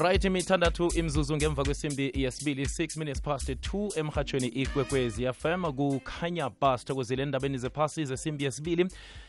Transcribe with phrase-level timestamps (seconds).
[0.00, 6.84] right imithandathu imzuzu ngemva kwesimbi yesibili 6 minutes past 2 emhatshweni ikwekwezi fm kukhanya bus
[6.84, 8.86] thokozile endabeni zephasi zesimbi yesibili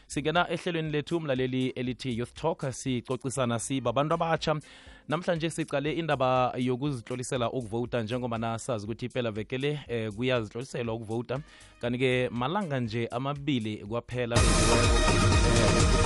[0.10, 4.56] singena ehlelweni lethu umlaleli elithi youth talk sicocisana sibabantu abatsha
[5.08, 11.40] namhlanje sicale indaba yokuzihlolisela ukuvota njengoba nasazi ukuthi impela vekele eh, kuyazihloliselwa ukuvota
[11.82, 14.36] kanti-ke malanga nje amabili kwaphela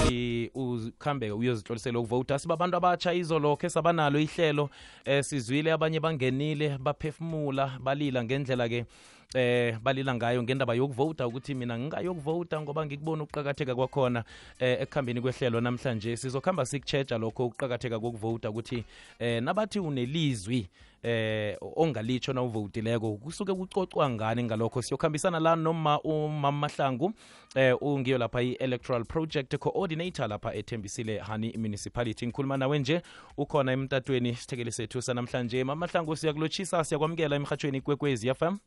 [0.04, 4.70] ukuthi ukhambe uyozihlolisela ukuvota sibabantu abatsha izolokho sabanalo ihlelo
[5.06, 8.86] eh, sizwile abanye bangenile baphefumula balila ngendlela-ke
[9.34, 14.24] eh balila ngayo ngendaba yokuvota ukuthi mina ngingayokuvota ngoba ngikubona ukuqakatheka kwakhona
[14.60, 16.18] eh ekuhambeni kwehlelo namhlanje.
[16.18, 18.84] Sizokhamba sikuchecha lokho ukuqakatheka kokuvota ukuthi
[19.20, 20.68] eh nabathi unelizwi
[21.04, 24.82] eh ongalitsho na uvotileko kusuke kucocwa ngani ngalokho?
[24.82, 27.14] Siyokhambisana la noma umama mahlangu
[27.56, 33.02] eh ungiyo lapha i-electoral project coordinator lapha ethembisile hani municipality ngikhuluma nawe nje
[33.38, 35.64] ukhona emtatweni sithekeli sethu sanamhlanje.
[35.64, 38.58] Mama mahlangu siyakulotshisa siyakwamukela emhatshweni kwekwezi fm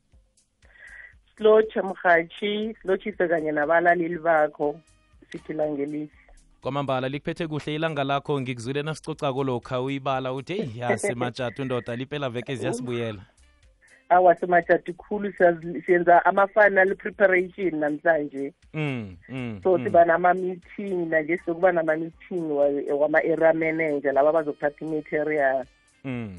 [1.37, 4.81] silotshe mrhatshi silotshise kanye nabalaleli bakho
[5.33, 6.13] sithi langelisi
[6.61, 12.31] kwamambala likuphethe kuhle ilanga lakho ngikuzwile nasicocako lokha uyibala uthi eyi yase matshatu ndoda liphela
[12.31, 13.23] veke ziyasibuyela
[14.09, 15.33] awa simatshati khulu
[15.87, 18.53] siyenza ama-final preparation namhlanje.
[18.75, 19.85] Mm, mm, so mm.
[19.85, 22.51] siba nama-meeting nanje sizokuba nama-meeting
[22.99, 25.65] wama-area manager laba bazokuthatha i-material.
[26.05, 26.39] Mm.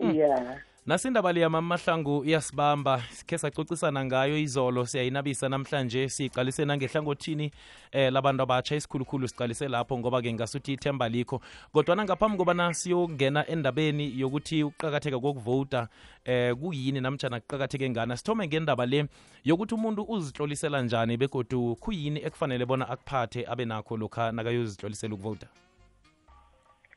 [0.00, 0.56] yeah
[0.86, 7.50] nasindaba liyama mahlangu iyasibamba khe sacocisana ngayo izolo siyayinabisa namhlanje siyiqalise nangehlangothini
[7.92, 11.40] eh labantu abatsha isikhulukhulu siqalise lapho ngoba-ke ngasuthi ithemba likho
[11.72, 15.88] kodwana ngaphambi kobana siyongena endabeni yokuthi ukuqakatheka kokuvota
[16.24, 19.08] eh kuyini namtshana kuqakatheke ngana sithome ngendaba le
[19.44, 25.46] yokuthi umuntu uzihlolisela njani begodu kuyini ekufanele bona akuphathe abe nakho lokha nakayozihlolisela ukuvota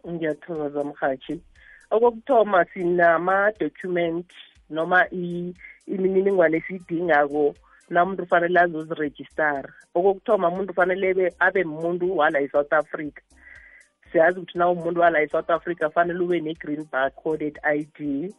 [0.08, 1.42] ngiyathokoza mhathi
[1.92, 4.28] okokuthoma sinama-document
[4.70, 5.10] noma
[5.88, 7.56] imininingwane esiyidingako
[7.90, 13.22] na umuntu ufanele azozirejistara okokuthoma umuntu ufanele abe muntu wala e-south africa.
[14.12, 18.34] Siyazi ukuthi na umuntu wala e-south africa fanele ube ne-green barcoded i d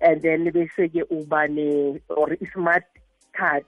[0.00, 2.84] and then bese-ke uba ne or i-smart
[3.32, 3.64] card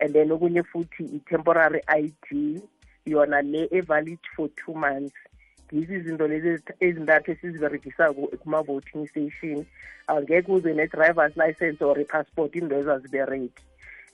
[0.00, 2.60] and then okunye futhi i-temporary i d
[3.06, 5.16] yona le evalid for two months.
[5.72, 9.66] Yizo izinto lezi ezintathu esiziberegisako kuma-voting station.
[10.08, 13.62] Angeke uze ne-drivers license or i-passport into ezazibereki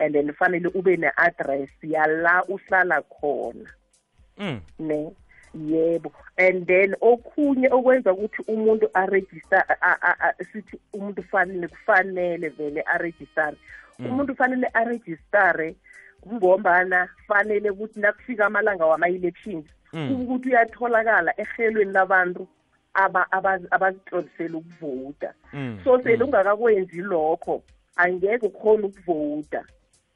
[0.01, 3.69] and then fanele ube ne-address yala uhlala khona.
[4.39, 4.61] Mm.
[4.79, 5.13] ne
[5.55, 6.13] yebo.
[6.39, 9.65] And then okhunye okwenza ukuthi umuntu aregister
[10.53, 13.57] sithi umuntu fanele kufanele vele aregistare.
[13.99, 15.77] Umuntu fanele aregistare
[16.33, 22.49] ngombana fanele ukuthi nakufika amalanga wama-elections ukuthi uyatholakala ehelweni labantu
[23.71, 25.35] abazitlolisela ukuvota.
[25.85, 27.63] So sele ungakakwenzi lokho
[27.97, 29.65] angeke ukhona ukuvota.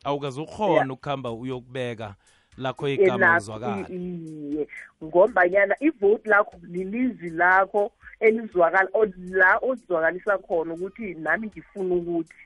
[0.04, 2.14] Awukazukhona ukuhamba uyokubeka
[2.58, 4.68] lakho igama uzwakala iye.
[5.04, 8.88] Ngombanyana ivote lakho lilizwi lakho elizwakala
[9.30, 12.34] la ozizwakalisa khona ukuthi nami ngifuna ukuthi.
[12.34, 12.45] Mm,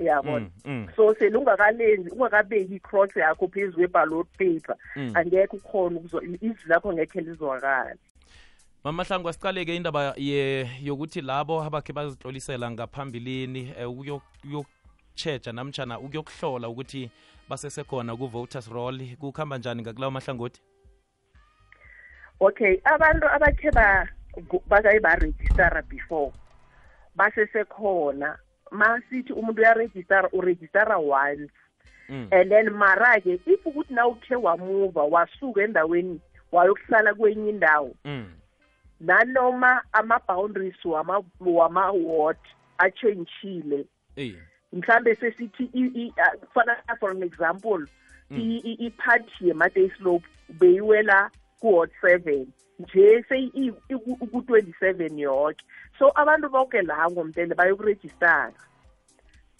[0.00, 0.50] uyabona?
[0.64, 0.88] mm, mm.
[0.96, 5.12] so sele ungakalenzi ungakabeki i-cross yakho phezu kwe-ballot paper Mm.
[5.14, 6.00] angeke ukhona
[6.40, 7.96] izwi lakho ngekhe lizwakala
[8.84, 17.10] mamahlangu asicaleke indaba ye yokuthi labo abakhe bazihlolisela ngaphambilini eh, ukuyo- ukuyokutsheja namtshana ukuyokuhlola ukuthi
[17.48, 19.16] basesekhona ku-voters roll.
[19.20, 20.60] Kukuhamba njani ngakulawo mahlangothi?
[22.40, 26.32] Okay abantu abakhe ba- gu- bake barejistara before
[27.16, 28.38] basesekhona.
[28.70, 31.50] Masithi umuntu uyarejistara urejistara once
[32.08, 32.28] mm.
[32.30, 36.20] and then mara-ke if ukuthi na ukhe wamuva wasuka endaweni
[36.52, 38.26] wayokuhlala kwenye indawo mm.
[39.00, 42.38] nanoma ama-boundaries wama- wama-ward
[42.78, 43.84] achentshile
[44.16, 44.34] Ey.
[44.72, 47.86] mhlambe sesithi i- i- ah, kufana for an example
[48.30, 51.30] i- i- iphathi ye-matay slope beyiwela
[51.60, 52.46] ku-ward seven
[52.78, 55.62] nje seyiku-twenty seven yoke.
[55.98, 58.52] So abantu bonke la ngomtele bayokurejistara.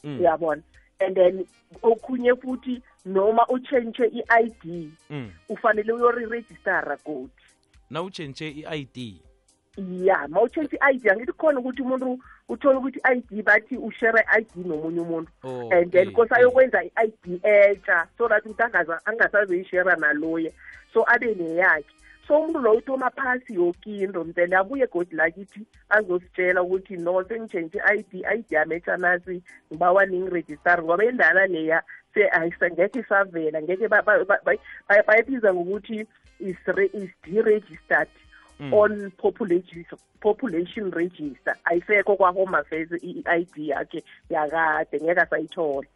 [0.04, 0.20] Mm.
[0.20, 0.62] uyabona?
[1.00, 1.46] And then
[1.82, 5.30] okhunye futhi noma utshentshe i-i d Mm.
[5.48, 7.30] ufanele uyorirejistara godi
[7.90, 9.20] nawutshentshe i-id
[9.76, 12.18] ya ma utshentshe i-i d angithi khona ukuthi umuntu
[12.48, 15.30] uthole ukuthi i-i d bathi ushare i-i d nomunye umuntu.
[15.44, 18.62] Oh, and then kose ayokwenza i-i d etsha so that ukuthi
[19.06, 20.50] angasazoyishera naloya
[20.92, 21.97] so abe neyakhe
[22.28, 27.78] so umuntu loyo uthoma phasi yoke into mtele abuye godi lakithi azositshela ukuthi no sengitshentshe
[27.78, 29.42] i-i d i-i d yametsha nasi
[29.72, 30.82] ngibawa ningirejistare.
[30.82, 31.82] Ngoba indala leya
[32.32, 34.58] ayisangekhe isavela ngeke ba- ba- ba- ba-
[34.88, 36.06] ba- bayibiza ngokuthi
[36.40, 38.08] is re- is deregistered
[38.72, 39.84] on population
[40.20, 41.54] population register.
[41.64, 45.88] Ayisekho kwa-home affairs i-id yakhe yakade ngeke asayithola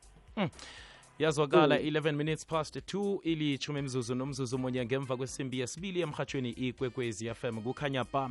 [1.19, 7.61] yazwakala 11 minutes past 2 ilithumi mzuzu nomzuzu munye ngemva kwesimbi yesibili emhathweni ikwekwezi fm
[7.61, 8.31] kukhanya ba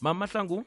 [0.00, 0.64] Mama mahlangu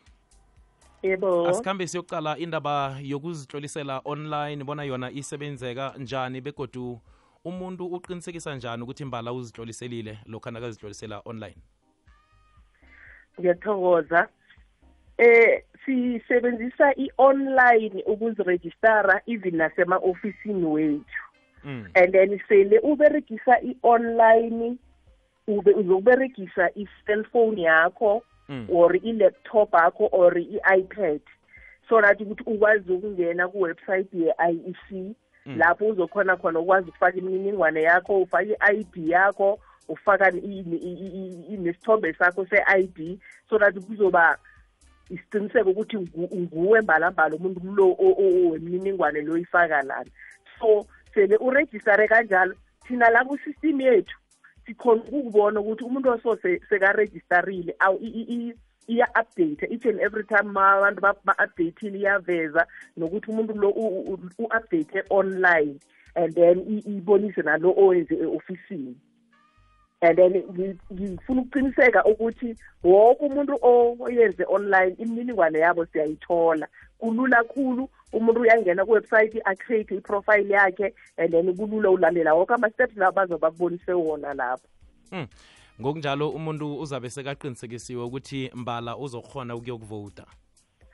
[1.03, 1.47] yebo.
[1.47, 6.99] asikhambe siyokuqala indaba yokuzitlolisela online bona yona isebenzeka njani begodu
[7.45, 11.57] umuntu uqinisekisa njani ukuthi imbala uzitloliselile lokhu nakazitlolisela online?
[13.39, 14.27] Ngiyathokoza.
[15.17, 21.30] Eh sisebenzisa i-online ukuzirejistara even nasema-ofisini wethu.
[21.93, 24.77] And then sele uberegisa i-online
[25.47, 28.67] ube uzokuberegisa i-cellphone yakho Mm.
[28.69, 31.21] or i-laptop yakho or i-ipad
[31.89, 34.91] so that ukuthi ukwazi ukungena ku-website ye-iec
[35.45, 35.57] Mm.
[35.57, 40.31] lapho uzokhona khona ukwazi ukufaka imininingwane yakho ufake i-id yakho ufaka
[41.57, 43.19] nesithombe sakho se-id
[43.49, 44.37] so that kuzoba
[45.09, 50.05] isiqiniseko ukuthi ngu- nguwe mbalambala umuntu lo o- o- wemininingwane lo ifaka lana
[50.59, 52.53] so sele urejistare kanjalo
[52.87, 54.17] thina la kusystem yethu
[54.65, 57.75] sikhona ukubona ukuthi umuntu oso se- sekarejistarile
[58.87, 62.67] iya-update each and every time abantu ba- ba-updatile iyaveza
[62.97, 65.79] nokuthi umuntu lo u-update online
[66.15, 68.95] and then ibonise nalo owenze e-ofisini.
[70.01, 73.57] And then ngi- ngifuna ukuqiniseka ukuthi wonke umuntu
[73.99, 76.67] oyenze online imininingwane yabo siyayithola.
[76.99, 83.11] Kulula khulu umuntu uyangena kuwebsite acreate iprofile yakhe and then kulula ulandela wonke ama-steps labo
[83.15, 84.67] bazoba bakubonise wona lapho.
[85.11, 85.27] Mm.
[85.81, 90.25] ngokunjalo umuntu uzabe sekaqinisekisiwe ukuthi mbala uzokhona ukuyokuvota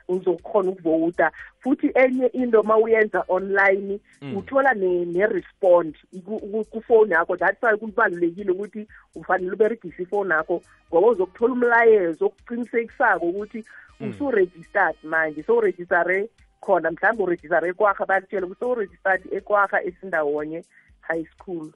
[0.08, 4.36] uzokhona ukuvota futhi enye into ma uyenza online Mm.
[4.36, 5.94] uthola ne- ne-respond
[6.24, 10.62] ku- ku- kufoni yakho that's why kubalulekile ukuthi ufanele uberegise ifoni yakho
[10.92, 13.64] ngoba uzokuthola umlayezo okuqinisekisako ukuthi
[14.00, 14.10] Mm.
[14.10, 16.28] usuregistered manje sowurejistare
[16.60, 20.64] khona mhlawumbe urejistare ekwakha bakutshele ukuthi sowuregistered ekwakha esindawonye
[21.00, 21.70] high school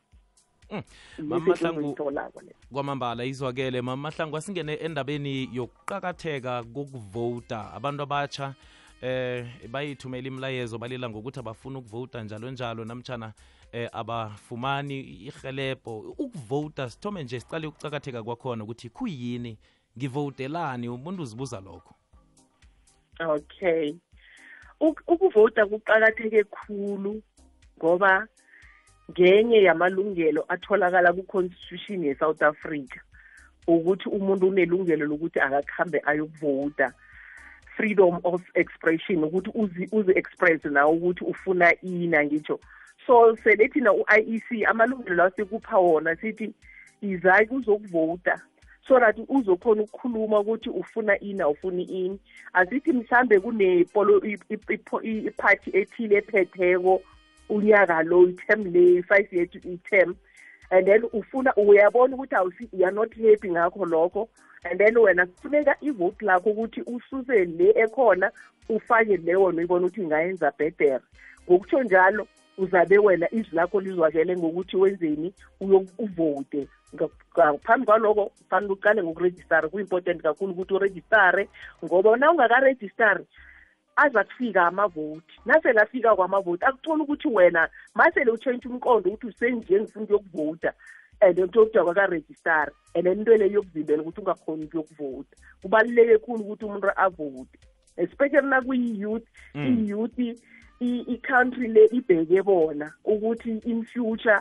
[0.70, 0.82] Mm.
[1.18, 2.54] izwakele Mama Mahlangu- uzoyitholako leyo.
[2.72, 7.72] kwamambala izwakele mamahlangu asingene endabeni yokuqakatheka kokuvota.
[7.72, 8.54] Abantu abatsha
[9.02, 13.32] eh bayithumela imlayezo balila ngokuthi abafuna ukuvota njalo njalo namtshana
[13.72, 16.14] eh abafumani irhelebho.
[16.18, 19.58] Ukuvota sithome nje siqale ukuqakatheka kwakhona ukuthi kuyini
[19.98, 21.94] ngivotelani umuntu uzibuza lokho.
[23.20, 23.94] Okay.
[24.80, 27.22] Ukuvota kuqakatheke khulu
[27.78, 28.26] ngoba
[29.12, 33.00] ngenye yamalungelo atholakala ku-constitution ye-south africa
[33.66, 36.92] ukuthi umuntu unelungelo lokuthi akakuhambe ayokuvota
[37.76, 42.60] freedom of expression ukuthi uzi- uzi-express nawe ukuthi ufuna ina ngitsho
[43.06, 46.54] so sele thina u-iec amalungelo lawo sekupha wona sithi
[47.02, 48.40] izake uzokuvota
[48.88, 52.18] so that uzokhona ukukhuluma ukuthi ufuna ini awufuni ini
[52.52, 54.22] asithi mhlambe kunepolo
[55.00, 57.02] iphathi ethile ephetheko
[57.48, 60.16] unyaka lo i-term le five year i-term
[60.70, 64.28] and then ufuna uyabona ukuthi awusi you are not happy ngakho lokho
[64.64, 68.30] and then wena kufuneka ivote lakho ukuthi ususe le ekhona
[68.68, 71.00] ufake le wona uyibona ukuthi ingayenza better.
[71.48, 72.26] Ngokutsho njalo
[72.58, 75.34] uzabe wena izwi lakho lizwakele ngokuthi wenzeni
[75.98, 76.68] uvote.
[77.34, 81.48] Ngaphambi kwaloko kufanele uqale ngokurejistara ku-important kakhulu ukuthi urejistare
[81.84, 83.24] ngoba na ungakarejistari
[83.96, 85.40] aza kufika amavoti.
[85.46, 90.72] Nasele afika kwamavoti akutholi ukuthi wena masele utshentshe umqondo ukuthi usenje ngifuna ukuyokuvota
[91.20, 95.36] and then kuthiwa kwakarejistara and then into leyo yokuvimbela ukuthi ungakhoni ukuyokuvota.
[95.62, 97.58] Kubaluleke khulu ukuthi umuntu avote
[97.96, 100.18] especially nakuyi-youth i-youth
[100.80, 104.40] i-country le ibheke bona ukuthi in future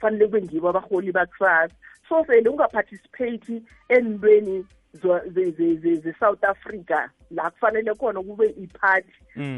[0.00, 1.74] fanele kube ngibo abaholi bakusasa.
[2.08, 4.64] So vele ungaparticipate entweni
[4.94, 7.08] ze-south africa.
[7.30, 9.12] La kufanele khona kube iphathi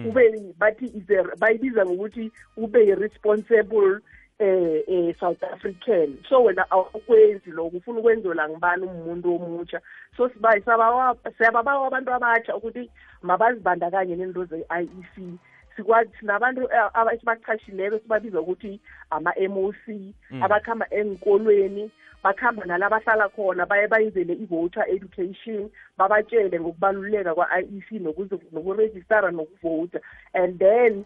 [0.04, 1.04] kube bathi
[1.38, 4.00] bayibiza ngokuthi ube yi-responsible
[4.38, 6.18] eh eh South African.
[6.28, 9.80] So wena awukwenzi lokho ufuna ukwenzelwa ngibani umuntu omutsha
[10.16, 12.90] so sibayi siyababawa abantu abatsha ukuthi
[13.22, 15.38] mabazibandakanye nento ze-IEC
[15.76, 16.68] sikwazi sinabantu
[17.14, 19.84] esibachashileko sibabiza ukuthi ama-MOC
[20.42, 21.90] abakhamba enkolweni
[22.22, 27.90] bakhamba nala bahlala khona baye bayenzele i-voter education babatshele ngokubaluleka kwa-IEC
[28.52, 30.00] nokurejistara nokuvota
[30.34, 31.04] and then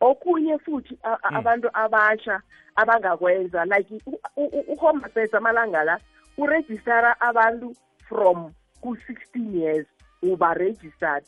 [0.00, 1.36] okunye futhi a- a- Mm.
[1.36, 2.40] abantu abasha
[2.76, 5.98] abangakwenza like u- u- u-home affairs amalanga la
[6.38, 7.74] uregistara abantu
[8.08, 9.86] from ku-16 years
[10.22, 11.24] uba registered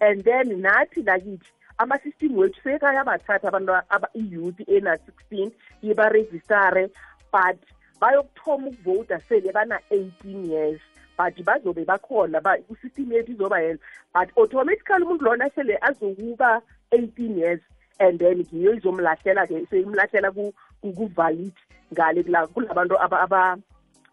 [0.00, 5.50] and then nathi lakithi ama-system wethu sekayabathatha abantu aba- i-youth ena-16
[5.82, 6.90] ibarejistare
[7.32, 7.56] but
[8.00, 10.80] bayokuthoma ukuvota sele bana-18 years
[11.18, 13.78] but bazobe bakhona ba- ku-system yethu izoba yena
[14.14, 17.60] but automatically umuntu lona sele azokuba 18 years
[17.98, 21.52] and then ngiyo izomlahlela-ke seyimlahlela ku- ku- ku-valid
[21.92, 23.58] ngale kula- kulabantu aba- aba-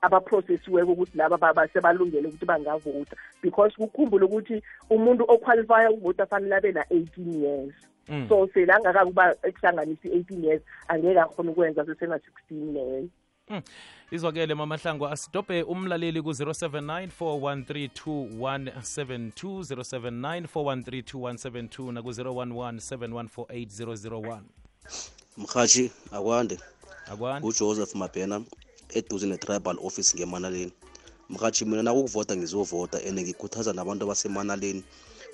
[0.01, 6.55] abaprocessiweko ukuthi laba ba- ba- sebalungele ukuthi bangavota because kukhumbule ukuthi umuntu oqualifya ukuvota fanele
[6.55, 7.73] abe na-18 years
[8.09, 8.25] Mm.
[8.29, 13.09] so selangakakuba ekuhlanganisa i-18 years angeke akhona ukwenza sesena-16 leyo Mm.
[14.11, 24.41] Izwakele mamahlangu asidobhe umlaleli ku-079 4132172 079 4132172 naku-011 7148001
[25.37, 26.59] mhathi akwande.
[27.11, 28.41] Akwani ujoseph mabhena
[28.89, 30.71] eduze ne-tribal office ngemanaleni.
[31.29, 34.83] Mhathi mina nakukuvota ngizovota and ngikhuthaza nabantu abasemanaleni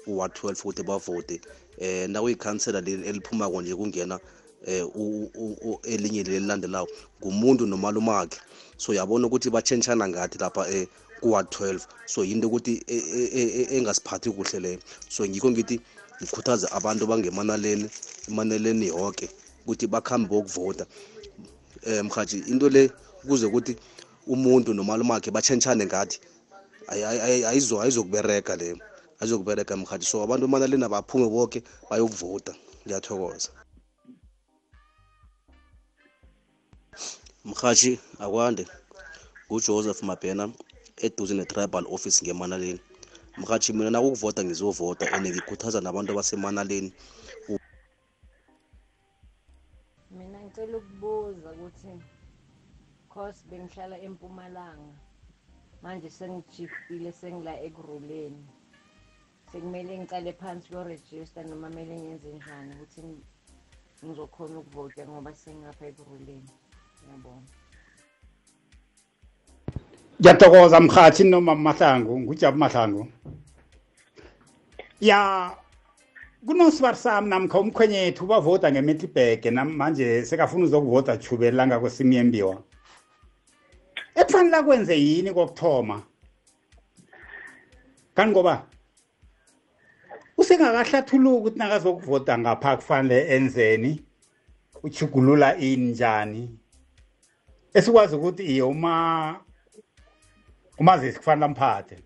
[0.08, 1.42] u-ward 12 ukuthi bavote.
[1.82, 4.20] Um nakuyikhansela leli eliphumako nje kungena
[4.68, 6.88] eh u- u- u- elinye leli elilandelayo
[7.20, 8.40] ngumuntu nomalumakhe
[8.78, 10.88] so yabona ukuthi batshentshana ngathi lapha eh
[11.22, 14.80] ku-ward 12 so yinto ukuthi e- e- e- engasiphathi kuhle leyo.
[15.10, 15.80] So ngikho ngithi
[16.22, 17.90] ngikhuthaza abantu bangemanaleni
[18.28, 19.30] emanaleni yonke
[19.64, 20.86] ukuthi bakhambe bokuvota
[21.86, 22.92] eh mhathi into le
[23.28, 23.76] kuze ukuthi
[24.28, 26.20] umuntu nomalumakhe batshentshane ngathi
[26.88, 28.78] ayi- ayi- ayi- ayizo ayizokubereka leyo
[29.20, 32.54] ayizokubereka mhathi so abantu emanaleni abaphume bonke bayokuvota.
[32.86, 33.63] Ngiyathokoza.
[37.46, 38.68] Mhathi akwande.
[39.48, 40.50] Ngujoseph mabhena
[40.98, 42.80] eduze ne-tribal office ngemanaleni.
[43.38, 46.94] Mhathi mina nakukuvota ngizovota and ngikhuthaza nabantu abasemanaleni
[50.12, 51.92] mina ngicela ukubuza ukuthi
[53.14, 54.94] cause bengihlala empumalanga
[55.82, 58.46] manje sengijiftile sengila ekuruleni.
[59.52, 63.26] Sekumele ngicale phansi kuyorejista noma kumele ngenze njani ukuthi ngi-
[64.06, 66.50] ngizokhona ukuvota ngoba sengingapha ekuruleni.
[66.50, 66.63] ngiyabona
[70.24, 73.08] ngiyathokoza mhathi noma mahlangu ngujabu mahlangu.
[75.02, 75.52] Ya
[76.46, 82.64] kunosibari sami namkha umkhwenyethu bavota ngemetlibhege manje sekafuna uzokuvota chubeli langakwesimiembiwa
[84.16, 86.02] ekufanele akwenze yini kokuthoma?
[88.16, 88.66] Kanti ngoba
[90.38, 94.04] usengakahlathuluki ukuthi nakazokuvota ngapha kufanele enzeni?
[94.84, 96.63] Uchugulula ini njani?
[97.74, 99.36] Esikwazi ukuthi iye uma
[100.78, 101.98] umazisi kufanele amphathe.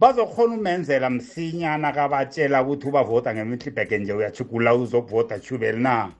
[0.00, 6.12] Bazokhona umenzela msinyana kabatshela ukuthi ubavota ngemihlibheke nje uyachugula uzokuvota chubeli na?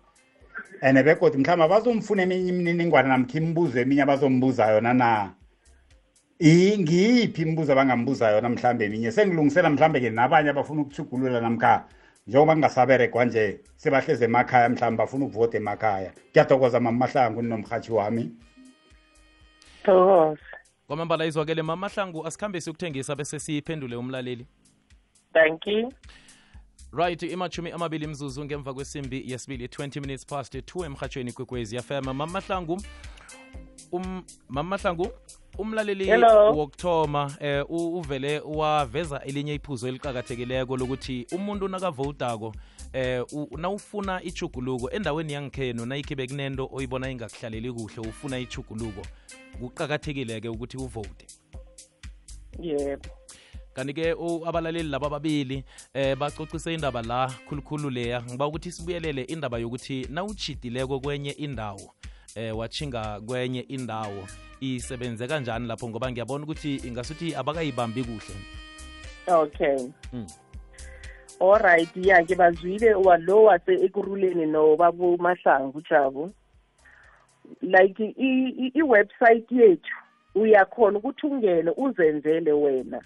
[0.83, 5.33] And begodi mhlawumbe bazomfuna eminye imininingwane namkha imibuzo eminye abazombuza yona na?
[6.43, 9.13] Ngiyiphi imibuzo abangambuza yona mhlawumbe eminye?
[9.13, 11.85] Sengilungisela mhlawumbe-ke nabanye abafuna ukuchugulula namkha
[12.27, 16.13] njengoba kungasaberegwa nje sebahlezi emakhaya mhlawumbe bafuna ukuvota emakhaya.
[16.33, 18.31] Kuyathokoza mamahlangu ninomrhatshi wami.
[19.87, 20.41] Thokoza
[20.87, 24.47] kwamambala izwakele mamahlangu asikhambe siyokuthengisa bese siphendule umlaleli.
[25.33, 25.93] Thank you.
[26.93, 32.83] Right imachumi amabili mzuzu ngemva kwesimbi yesibili 20 minutes past 2 emhatshweni kwekwezi fm mamahlangu
[33.93, 35.09] um mamahlangu
[35.59, 36.53] umlaleli Hello.
[36.53, 42.55] wokuthoma eh uvele waveza elinye iphuzo eliqakathekileko lokuthi umuntu nakavotako
[42.97, 49.03] eh u- nawufuna ichuguluko endaweni yangikhenu nayikhibe kunento oyibona ingakuhlaleli kuhle ufuna ichuguluko
[49.61, 51.27] kuqakathekile-ke ukuthi uvote?
[52.61, 53.09] Yebo.
[53.75, 54.15] Kanti-ke
[54.47, 61.01] abalaleli laba ababili eh bacocise indaba la khulukhulu leya ngiba ukuthi sibuyelele indaba yokuthi nawutshidileko
[61.01, 61.95] kwenye indawo
[62.35, 64.29] eh wathinga kwenye indawo
[64.61, 65.89] isebenze kanjani lapho?
[65.89, 68.37] Ngoba ngiyabona ukuthi ingasuthi abakayibambi kuhle.
[69.29, 69.89] Okay.
[70.13, 70.27] Mm.
[71.41, 76.33] Alright ya ke bazwile walo wase ekuruleni nobaba mahlangu jabu
[77.63, 79.95] like i- i- i-website yethu
[80.35, 83.01] uyakhona ukuthi ungene uzenzele wena.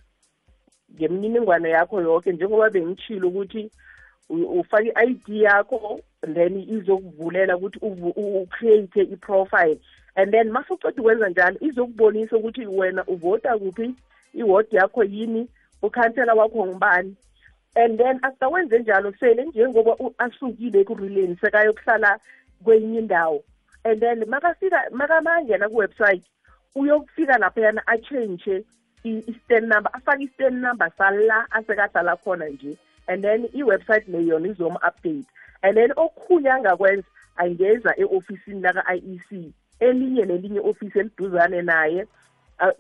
[0.95, 3.71] Ngemininingwane yakho yonke njengoba bengitshilo ukuthi
[4.31, 6.01] ufake i-ID yakho
[6.35, 7.79] then izokuvulela ukuthi
[8.17, 9.79] ucreate i-profile.
[10.17, 13.95] And then mase uceda ukwenza njalo izokubonisa ukuthi wena uvota kuphi
[14.35, 15.49] iwodi yakho yini
[15.83, 17.17] ukhansela wakho ngubani.
[17.77, 22.19] And then after wenze njalo sele njengoba asukile ekuruleni sekayokuhlala
[22.65, 23.43] kwenye indawo.
[23.85, 26.25] And then makafika makamangena ku-website
[26.75, 28.65] uyokufika laphayana a-change
[29.05, 32.77] i-stand number afake i-stand number sala asekahlala khona nje.
[33.07, 35.27] And then i-website le yona izoma-update
[35.63, 42.07] and then okhunye angakwenza angeza e-ofisini laka-iec elinye nelinye ofisi eliduzane naye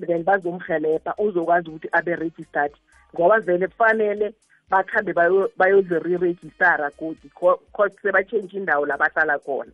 [0.06, 2.72] then bazomhelebha uzokwazi ukuthi abe registered
[3.14, 4.34] ngoba vele kufanele
[4.70, 7.30] bakhambe bayo- bayozi-re-registara godi
[7.72, 9.72] cause sebatshentshe indawo la bahlala khona.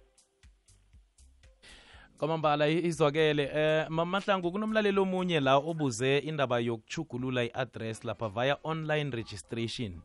[2.19, 10.01] Kwamambala izwakele eh mamahlangu kunomlaleli omunye la obuze indaba yokuchugulula i-address lapha via online registration.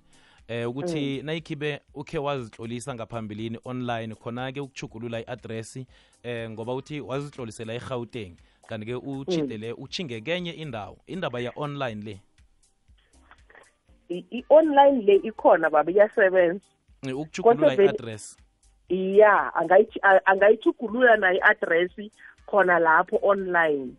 [0.47, 1.25] Eh ukuthi mm.
[1.25, 5.77] nayikhibe ukhe wazitlolisa ngaphambilini online khona-ke ukuchugulula i-address
[6.23, 8.35] eh ngoba uthi wazihlolisela egauteng.
[8.67, 12.19] Kanti-ke uchidele uchinge kenye indawo indaba ya-online le
[14.11, 16.65] i-online le ikhona baba iyasebenza.
[17.07, 17.17] Eh,
[17.75, 18.37] vele- i-address.
[18.89, 21.91] Ya angayithi- a- angayithugulula nayo i-address
[22.45, 23.95] khona lapho online.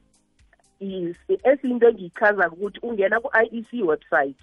[0.80, 4.36] Is- esinto engiyichaza ukuthi ungena ku-iec website.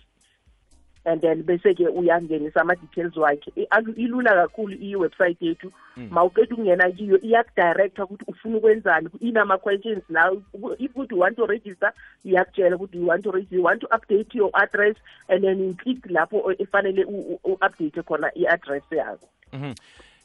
[1.09, 3.51] And then bese-ke uyangenisa ama-details wakhe.
[3.95, 5.71] Ilula kakhulu i-website yethu.
[6.09, 10.31] Ma uqeda ukungena kiyo iyakudirecta ukuthi ufuna ukwenzani inama-questions la
[10.79, 11.93] if ukuthi you want to register
[12.25, 14.95] iyakutshela ukuthi you want to register you want to update your address
[15.27, 17.05] and then you click lapho efanele
[17.43, 19.27] u-update khona i-address yakho.
[19.53, 19.73] Mhm.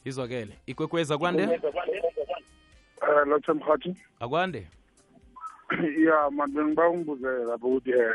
[0.05, 0.53] izwakele.
[0.65, 1.43] Ikwekweza kwande
[3.01, 4.67] um lothe mhathi akwande?
[6.05, 8.13] Ya mani bengiba ungibuzele lapho ukuthi um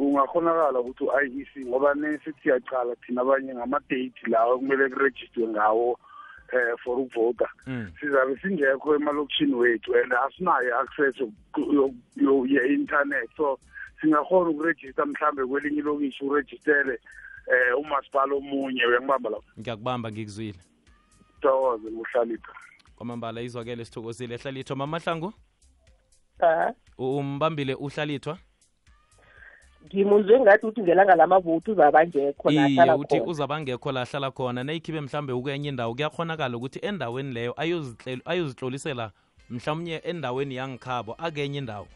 [0.00, 5.98] kungakhonakala ukuthi u-i e c ngoba nesithi siyacala thina abanye ngama-date lawo kumele kurejistwe ngawo
[6.52, 7.48] um for ukuvota.
[7.66, 7.92] Mm.
[8.00, 13.28] sizabe singekho emalokishini wethu and asinayo i-access yoku- yo- yo- ye-internet.
[13.36, 13.58] So
[14.00, 16.98] singakhona ukurejista mhlambe kwelinye ilokishi urejistele
[17.74, 20.58] um umasipala omunye uyangibamba lapho ngiyakubamba ngikuzwile.
[21.40, 22.52] Thokoze nguhlalipha
[22.96, 25.32] kwamambala izwakele sithokozile hlalithwa mamahlangu?
[26.42, 26.72] Ah.
[26.98, 28.38] umbambile uhlalithwa
[29.86, 34.64] ngimunzwe ngathi ukuthi ngelanga lamavoti uzabangekho iye uthi uzabangekho la ahlala khona.
[34.64, 37.54] Nayikhibe mhlambe ukwenye indawo kuyakhonakala ukuthi endaweni leyo
[38.24, 39.10] ayozihlolisela
[39.50, 41.86] mhlawumnye endaweni yangikhabo akenye indawo.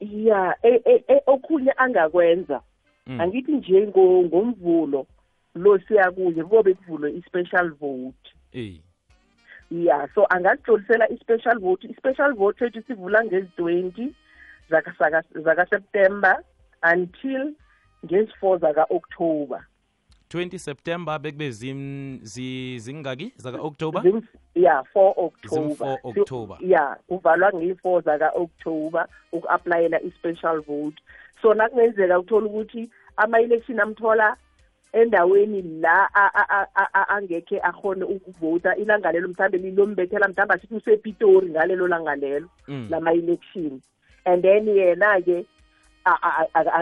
[0.00, 2.60] Ya e- e- e- okhunye angakwenza
[3.06, 3.20] Mm.
[3.20, 5.06] angithi nje ngo- ngomvulo
[5.54, 8.30] lo siyakuye kobe kuvulwe i-special vote.
[9.70, 11.88] Ya so angazihlolisela i-special vote.
[11.88, 14.14] I-special vote ethu sivula ngezi-twenty
[15.44, 16.42] zakaseptember
[16.82, 17.54] until
[18.04, 19.60] ngezi-four zaka-october.
[20.30, 23.32] 20 september bekube zim- zi- zingaki?
[23.36, 24.00] Zaka-october?
[24.02, 24.22] Zim-
[24.54, 25.14] ya four
[25.50, 26.56] Zim-four october October.
[26.60, 30.96] Si- ya kuvalwa ngiyi-four zaka-october uku-aplayela i-special vote.
[31.42, 34.36] So nakungenzeka uthola ukuthi ama-election amthola
[34.92, 38.76] endaweni la a- a- a- a- a- angekhe akhone ukuvota.
[38.76, 42.86] Ilanga lelo mhlawumbe lilombethela mhlawumbe asithi usepitori ngalelo langa lelo Mm.
[42.90, 43.80] lama-election.
[44.24, 45.46] And then yena-ke a- a- a- a-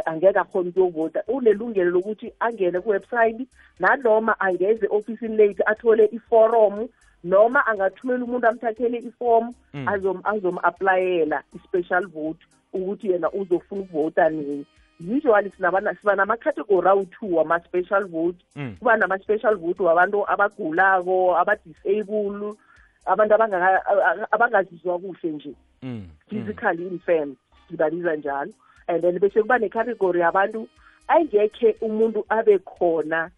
[0.06, 3.46] angeke akhona ukuyovota unelungelo lokuthi angene kuwebsite
[3.80, 6.88] nanoma angeze ofisini lethu athole iforomu
[7.24, 9.88] noma angathumela umuntu amthathele ifomu Mm.
[9.88, 12.40] azom azom-aplayela i-special vote
[12.72, 14.66] ukuthi yena uzofuna ukuvota nini
[15.00, 18.76] usually sinabana- siba nama-category awu-two wama-special vote Mm.
[18.78, 22.54] kuba nama-special vote wabantu abagulako aba-disable
[23.06, 25.90] abantu abangaka- a- abangazizwa kuhle nje Mm.
[25.90, 26.08] Mm.
[26.28, 27.34] physically infirm
[27.68, 28.52] sibabiza njalo
[28.90, 30.66] and then bese kuba necategory yabantu
[31.08, 33.30] ayingekhe umuntu abe khona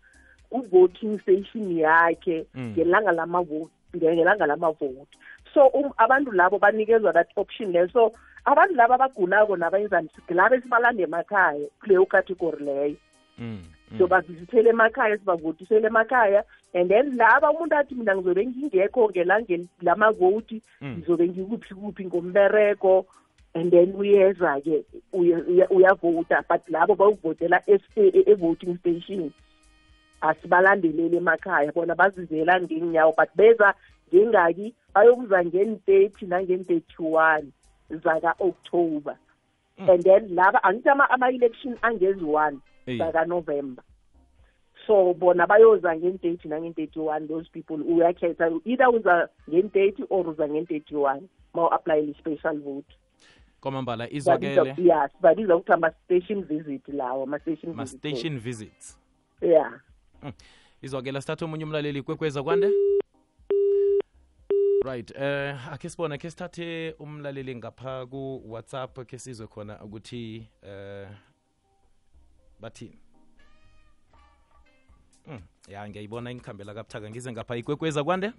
[0.51, 2.73] ku-voting station yakhe Mm.
[2.77, 5.17] ngelanga lamavoti ngelanga lamavoti
[5.55, 8.13] so um, abantu labo banikezwa that option leyo so
[8.45, 12.97] abantu labo abagulako nabayenzani labo esibalanda emakhaya kuleyo category leyo
[13.39, 13.65] Mm.
[13.91, 13.99] Mm.
[13.99, 20.63] so bavizithele emakhaya sibavotisele emakhaya and then laba umuntu athi mina ngizobe ngingekho ngelangeni lamavoti
[20.81, 20.97] Mm.
[20.99, 23.07] ngizobe ngikuphi kuphi ngombereko
[23.55, 29.33] and then uyeza-ke uya- uya- uyavota but labo bayokuvotela es- e- e- e-voting station.
[30.21, 33.75] Asibalandeleli emakhaya bona bazizela ngenyawo but beza
[34.15, 37.53] ngengaki bayokuza ngeni-thirty nangeni-thirty-one
[37.91, 39.17] zaka-october.
[39.79, 42.99] And then laba angithi ama- ama-election angezi-one Eh.
[42.99, 43.85] zakanovember.
[44.87, 51.67] So bona bayoza ngeni-thirty nangen-thirty-one those people uyakhetha either uza ngeni-thirty or uza ngeni-thirty-one ma
[51.69, 52.95] u-aplayela i-special vote.
[53.63, 58.99] Kwamambala izwakele ya sibabiza ukuthi ama-station visit lawo ama-station ma-station visits.
[59.41, 59.81] ya
[60.83, 62.71] izwakela sithatha omunye umlaleli kwekweza kwande?
[64.85, 71.09] Right eh akhe sibone khe sithathe umlaleli ngapha ku-whatsapp khe sizwe khona ukuthi eh
[72.61, 72.99] bathini.
[75.27, 77.11] Mm, ya ngiyayibona ingikhambela kabuthaka.
[77.11, 78.33] Ngize ngapha ikwekweza kwande?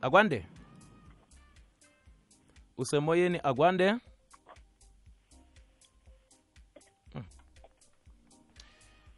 [0.00, 0.46] Akwande
[2.82, 3.86] usemoyeni akwande
[7.14, 7.24] Mm.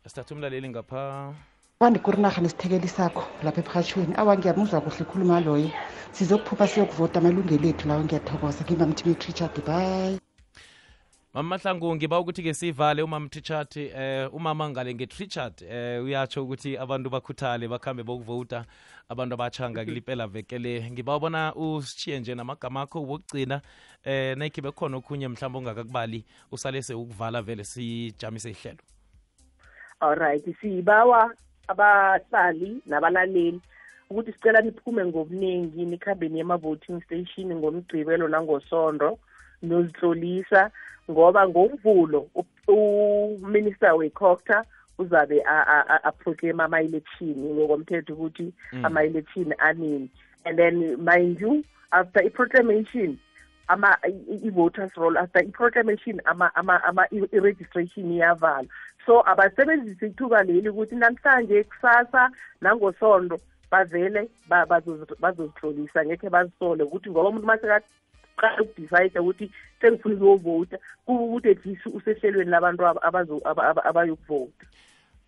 [0.07, 1.35] sithatha umlaleli ngapha.
[1.81, 5.71] Bandikurinarha nesithekeli sakho lapha ephakathweni awa ngiyamuzwa kuhle khuluma loyo.
[6.17, 8.03] Sizokuphupha siyokuvota amalungelo ethu lawo.
[8.05, 8.61] Ngiyathokoza.
[8.65, 10.19] Ngimamthimet richard bye
[11.35, 17.11] mama mahlangu ngiba ukuthi-ke sivale umama trichat eh umama ngale ngetrichat eh uyatsho ukuthi abantu
[17.11, 18.67] bakhuthale bakhambe bokuvota
[19.09, 20.91] abantu abatsha kulipela vekele.
[20.91, 23.63] Ngiba ubona usitshiye nje namagama akho wokugcina
[24.05, 28.83] eh nayikhibe khona okhunye mhlawumbe ongakakubali usale sewukuvala vele sijamise ihlelo.
[30.01, 31.35] Alright sibawa
[31.69, 33.61] abahlali nabalaleli
[34.11, 39.19] ukuthi sicela niphume ngobuningi nikhambeni ema-voting station ngomgcibelo nangosondo
[39.63, 40.71] nozitlolisa
[41.11, 42.29] ngoba ngomvulo
[42.69, 44.65] uminister we-coctor
[44.99, 45.43] uzabe
[46.05, 50.11] aproclaim ama-election ngokomthetho ukuthi ama-election anini
[50.45, 53.19] and then mind you after i-proclamation
[53.69, 53.97] ama
[54.43, 58.67] i-voters roll after i-proclamation ama ama ama i-registration iyavalwa.
[59.07, 64.29] So abasebenzise ithuba leli ukuthi namhlanje kusasa nangosondo bavele
[65.21, 67.81] bazozihlolisa ngekhe bazisole ukuthi ngoba umuntu maseka
[68.37, 72.85] qala ukudecide ukuthi sengifuna ukuyovota kuba ukuthi at least usehlelweni labantu
[73.85, 74.67] abayokuvota.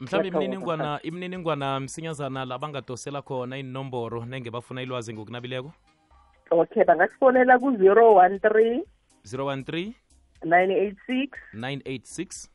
[0.01, 5.73] Mhlawumbe imininingwana imininingwana msinyazana la bangadosela khona inomboro nenge bafuna ilwazi ngokunabileko?
[6.51, 8.83] Okay bangasifonela ku-zero one three
[9.25, 9.93] 013
[10.45, 12.49] 986 986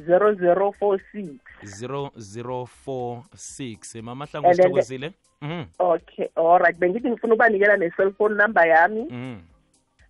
[0.00, 5.12] 0046 0046 mama hlangu sithokozile?
[5.40, 5.64] mhm.
[5.78, 9.06] Okay alright bengithi ngifuna ukubanikela ne-cellphone number yami.
[9.10, 9.57] Mm is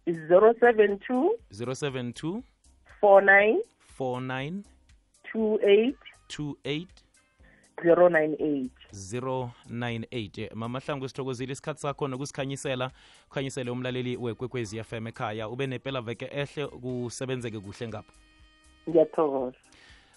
[0.08, 2.42] 072 072
[3.02, 3.56] 49
[3.98, 4.62] 49
[5.34, 5.94] 28
[6.28, 6.86] 28
[7.84, 12.90] 098 098 Eh, mama hlangu sithokozile isikhathi sakho nokusikhanyisela
[13.30, 15.48] ukhanyisele umlaleli wekwekwezi fm ekhaya.
[15.48, 18.12] Ube nepela veke ehle kusebenzeke kuhle ngapha.
[18.88, 19.56] Ngiyathokoza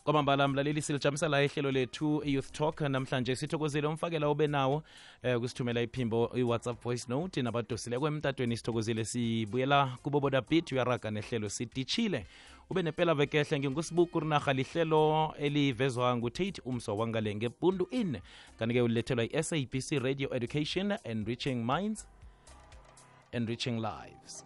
[0.03, 2.81] kwamambala mlaleli silijamisa la ihlelo lethu youth talk.
[2.81, 4.83] Namhlanje sithokozile umfakela ube nawo
[5.23, 9.05] eh kusithumela iphimbo i-whatsapp voice note nabadosileko emtatweni sithokozile.
[9.05, 12.25] Sibuyela kuboboda bit uyaraga nehlelo sidishile
[12.69, 18.17] ube nepela vekehle ngingusibuku rinarha lihlelo elivezwa ngutate umso wangale ngebundu in
[18.59, 22.07] kanike ulethelwa i-sabc radio education enriching minds
[23.31, 24.45] enriching lives